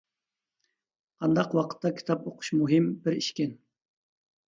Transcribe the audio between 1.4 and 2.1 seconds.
ۋاقىتتا